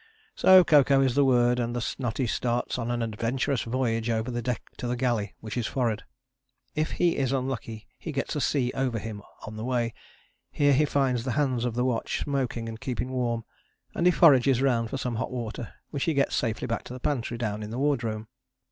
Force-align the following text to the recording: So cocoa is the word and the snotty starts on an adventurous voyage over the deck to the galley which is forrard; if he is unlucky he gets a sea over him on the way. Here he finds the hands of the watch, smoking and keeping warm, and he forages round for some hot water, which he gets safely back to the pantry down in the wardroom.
So 0.35 0.63
cocoa 0.63 1.01
is 1.01 1.13
the 1.13 1.23
word 1.23 1.59
and 1.59 1.75
the 1.75 1.79
snotty 1.79 2.25
starts 2.25 2.79
on 2.79 2.89
an 2.89 3.03
adventurous 3.03 3.61
voyage 3.61 4.09
over 4.09 4.31
the 4.31 4.41
deck 4.41 4.71
to 4.77 4.87
the 4.87 4.95
galley 4.95 5.35
which 5.41 5.55
is 5.55 5.67
forrard; 5.67 6.05
if 6.73 6.93
he 6.93 7.17
is 7.17 7.31
unlucky 7.31 7.87
he 7.99 8.11
gets 8.11 8.35
a 8.35 8.41
sea 8.41 8.71
over 8.73 8.97
him 8.97 9.21
on 9.45 9.57
the 9.57 9.63
way. 9.63 9.93
Here 10.49 10.73
he 10.73 10.85
finds 10.85 11.23
the 11.23 11.33
hands 11.33 11.65
of 11.65 11.75
the 11.75 11.85
watch, 11.85 12.21
smoking 12.21 12.67
and 12.67 12.79
keeping 12.81 13.11
warm, 13.11 13.45
and 13.93 14.07
he 14.07 14.11
forages 14.11 14.59
round 14.59 14.89
for 14.89 14.97
some 14.97 15.17
hot 15.17 15.29
water, 15.31 15.71
which 15.91 16.05
he 16.05 16.15
gets 16.15 16.35
safely 16.35 16.65
back 16.65 16.83
to 16.85 16.93
the 16.93 16.99
pantry 16.99 17.37
down 17.37 17.61
in 17.61 17.69
the 17.69 17.77
wardroom. 17.77 18.27